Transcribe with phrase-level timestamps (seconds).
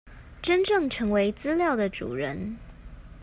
[0.41, 2.57] 真正成為資料的主人